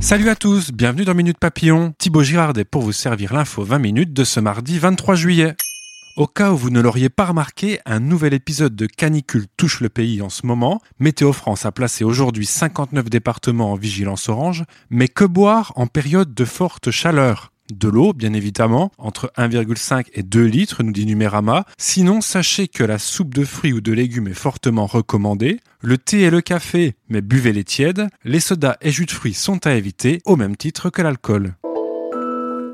Salut 0.00 0.30
à 0.30 0.34
tous, 0.34 0.72
bienvenue 0.72 1.04
dans 1.04 1.14
Minute 1.14 1.38
Papillon. 1.38 1.92
Thibaut 1.98 2.22
Girardet 2.22 2.64
pour 2.64 2.80
vous 2.80 2.92
servir 2.92 3.34
l'info 3.34 3.62
20 3.62 3.78
minutes 3.78 4.12
de 4.14 4.24
ce 4.24 4.40
mardi 4.40 4.78
23 4.78 5.16
juillet. 5.16 5.54
Au 6.16 6.26
cas 6.26 6.50
où 6.50 6.56
vous 6.56 6.70
ne 6.70 6.80
l'auriez 6.80 7.10
pas 7.10 7.26
remarqué, 7.26 7.78
un 7.84 8.00
nouvel 8.00 8.32
épisode 8.32 8.74
de 8.74 8.86
canicule 8.86 9.46
touche 9.58 9.80
le 9.80 9.90
pays 9.90 10.22
en 10.22 10.30
ce 10.30 10.46
moment. 10.46 10.80
Météo 10.98 11.34
France 11.34 11.66
a 11.66 11.72
placé 11.72 12.04
aujourd'hui 12.04 12.46
59 12.46 13.10
départements 13.10 13.72
en 13.72 13.76
vigilance 13.76 14.30
orange. 14.30 14.64
Mais 14.88 15.08
que 15.08 15.24
boire 15.24 15.72
en 15.76 15.86
période 15.86 16.32
de 16.32 16.44
forte 16.46 16.90
chaleur? 16.90 17.52
De 17.72 17.88
l'eau, 17.88 18.12
bien 18.12 18.32
évidemment, 18.32 18.90
entre 18.98 19.32
1,5 19.36 20.06
et 20.14 20.22
2 20.22 20.44
litres, 20.44 20.82
nous 20.82 20.92
dit 20.92 21.06
Numérama. 21.06 21.64
Sinon, 21.78 22.20
sachez 22.20 22.68
que 22.68 22.84
la 22.84 22.98
soupe 22.98 23.34
de 23.34 23.44
fruits 23.44 23.72
ou 23.72 23.80
de 23.80 23.92
légumes 23.92 24.28
est 24.28 24.34
fortement 24.34 24.86
recommandée. 24.86 25.60
Le 25.80 25.98
thé 25.98 26.22
et 26.22 26.30
le 26.30 26.40
café, 26.40 26.96
mais 27.08 27.20
buvez-les 27.20 27.64
tièdes. 27.64 28.08
Les 28.24 28.40
sodas 28.40 28.76
et 28.80 28.90
jus 28.90 29.06
de 29.06 29.10
fruits 29.12 29.34
sont 29.34 29.66
à 29.66 29.74
éviter, 29.74 30.20
au 30.24 30.36
même 30.36 30.56
titre 30.56 30.90
que 30.90 31.02
l'alcool. 31.02 31.54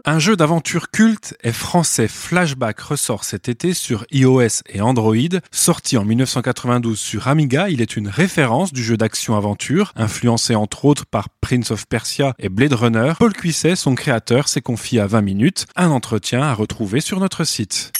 Un 0.06 0.19
jeu 0.19 0.36
d'aventure 0.36 0.91
culte 0.91 1.34
et 1.42 1.50
français 1.50 2.08
Flashback 2.08 2.78
ressort 2.78 3.24
cet 3.24 3.48
été 3.48 3.72
sur 3.72 4.05
iOS 4.12 4.60
et 4.69 4.83
Android. 4.83 5.14
Sorti 5.50 5.97
en 5.97 6.05
1992 6.05 6.98
sur 6.98 7.27
Amiga, 7.27 7.70
il 7.70 7.80
est 7.80 7.97
une 7.97 8.08
référence 8.08 8.75
du 8.75 8.84
jeu 8.84 8.98
d'action-aventure, 8.98 9.92
influencé 9.97 10.55
entre 10.55 10.84
autres 10.84 11.06
par 11.06 11.30
Prince 11.41 11.70
of 11.70 11.86
Persia 11.86 12.34
et 12.38 12.50
Blade 12.50 12.75
Runner. 12.75 13.14
Paul 13.19 13.32
Cuisset, 13.32 13.77
son 13.77 13.94
créateur, 13.94 14.48
s'est 14.48 14.60
confié 14.60 15.00
à 15.00 15.06
20 15.06 15.22
minutes. 15.22 15.64
Un 15.75 15.88
entretien 15.88 16.42
à 16.42 16.52
retrouver 16.52 17.00
sur 17.00 17.19
notre 17.19 17.44
site. 17.44 17.91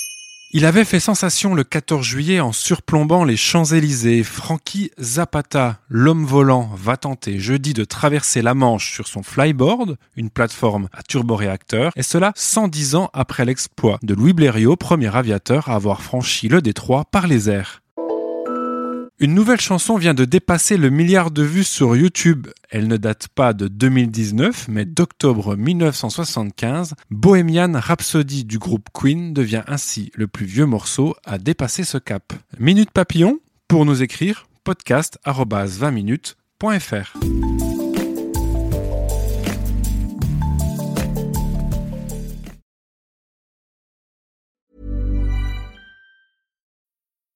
Il 0.57 0.67
avait 0.67 0.85
fait 0.85 1.01
sensation 1.01 1.53
le 1.57 1.65
14 1.65 2.07
juillet 2.07 2.39
en 2.39 2.53
surplombant 2.53 3.25
les 3.25 3.37
Champs-Élysées. 3.37 4.23
Frankie 4.23 4.93
Zapata, 5.01 5.81
l'homme 5.89 6.25
volant, 6.25 6.71
va 6.77 6.97
tenter 6.97 7.41
jeudi 7.41 7.75
de 7.75 7.83
traverser 7.83 8.41
la 8.41 8.55
Manche 8.55 8.93
sur 8.93 9.09
son 9.09 9.25
flyboard, 9.25 9.97
une 10.15 10.31
plateforme 10.31 10.89
à 10.93 11.03
turboréacteur, 11.03 11.91
et 11.97 12.05
cela 12.05 12.33
110 12.37 12.95
ans 12.95 13.11
après 13.13 13.45
l'exploit 13.45 13.99
de 14.05 14.15
Louis 14.15 14.33
Blériot, 14.33 14.77
premier 14.77 15.17
aviateur 15.17 15.69
à 15.71 15.75
avoir 15.75 16.03
franchi 16.03 16.47
le 16.47 16.63
détroit 16.63 17.05
par 17.05 17.27
les 17.27 17.51
airs. 17.51 17.83
Une 19.25 19.33
nouvelle 19.33 19.59
chanson 19.59 19.97
vient 19.97 20.13
de 20.13 20.27
dépasser 20.27 20.77
le 20.77 20.91
milliard 20.91 21.31
de 21.31 21.43
vues 21.43 21.65
sur 21.65 21.97
YouTube. 21.97 22.49
Elle 22.69 22.89
ne 22.89 22.99
date 22.99 23.29
pas 23.29 23.55
de 23.55 23.69
2019, 23.69 24.69
mais 24.69 24.85
d'octobre 24.85 25.57
1975. 25.57 26.93
Bohemian 27.11 27.73
Rhapsody 27.73 28.45
du 28.45 28.59
groupe 28.59 28.91
Queen 28.93 29.33
devient 29.33 29.63
ainsi 29.67 30.13
le 30.15 30.27
plus 30.27 30.45
vieux 30.45 30.67
morceau 30.67 31.17
à 31.25 31.39
dépasser 31.39 31.85
ce 31.85 31.97
cap. 31.97 32.35
Minute 32.59 32.91
Papillon, 32.91 33.39
pour 33.67 33.87
nous 33.87 34.03
écrire, 34.03 34.47
podcast 34.63 35.19
20 35.25 35.91
minutes.fr. 35.91 37.17